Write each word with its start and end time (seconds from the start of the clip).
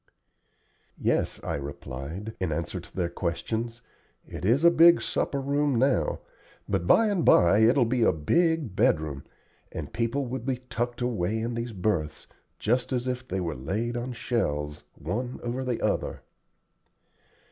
"Yes," 0.97 1.39
I 1.43 1.53
replied, 1.57 2.33
in 2.39 2.51
answer 2.51 2.79
to 2.79 2.95
their 2.95 3.07
questions; 3.11 3.83
"it 4.27 4.43
is 4.43 4.63
a 4.63 4.71
big 4.71 4.99
supper 4.99 5.39
room 5.39 5.75
now, 5.77 6.21
but 6.67 6.87
by 6.87 7.05
and 7.05 7.23
by 7.23 7.59
it 7.59 7.75
will 7.77 7.85
be 7.85 8.01
a 8.01 8.11
big 8.11 8.75
bedroom, 8.75 9.23
and 9.71 9.93
people 9.93 10.25
will 10.25 10.39
be 10.39 10.57
tucked 10.71 11.01
away 11.01 11.37
in 11.39 11.53
these 11.53 11.71
berths, 11.71 12.25
just 12.57 12.91
as 12.91 13.07
if 13.07 13.27
they 13.27 13.39
were 13.39 13.53
laid 13.53 13.95
on 13.95 14.11
shelves, 14.11 14.85
one 14.95 15.39
over 15.43 15.63
the 15.63 15.79
other." 15.85 16.23